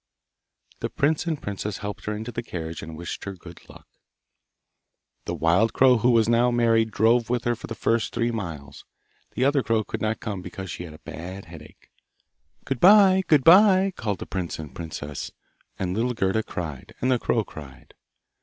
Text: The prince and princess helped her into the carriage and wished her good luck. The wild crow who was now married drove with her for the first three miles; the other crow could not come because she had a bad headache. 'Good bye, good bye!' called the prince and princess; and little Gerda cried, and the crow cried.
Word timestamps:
The 0.79 0.89
prince 0.89 1.27
and 1.27 1.39
princess 1.39 1.77
helped 1.77 2.05
her 2.05 2.15
into 2.15 2.31
the 2.31 2.41
carriage 2.41 2.81
and 2.81 2.97
wished 2.97 3.23
her 3.25 3.35
good 3.35 3.59
luck. 3.69 3.87
The 5.25 5.35
wild 5.35 5.73
crow 5.73 5.99
who 5.99 6.09
was 6.09 6.27
now 6.27 6.49
married 6.49 6.89
drove 6.89 7.29
with 7.29 7.43
her 7.43 7.53
for 7.53 7.67
the 7.67 7.75
first 7.75 8.11
three 8.11 8.31
miles; 8.31 8.83
the 9.35 9.45
other 9.45 9.61
crow 9.61 9.83
could 9.83 10.01
not 10.01 10.19
come 10.19 10.41
because 10.41 10.71
she 10.71 10.85
had 10.85 10.95
a 10.95 11.05
bad 11.05 11.45
headache. 11.45 11.91
'Good 12.65 12.79
bye, 12.79 13.21
good 13.27 13.43
bye!' 13.43 13.93
called 13.95 14.17
the 14.17 14.25
prince 14.25 14.57
and 14.57 14.73
princess; 14.73 15.29
and 15.77 15.93
little 15.95 16.15
Gerda 16.15 16.41
cried, 16.41 16.95
and 16.99 17.11
the 17.11 17.19
crow 17.19 17.43
cried. 17.43 17.93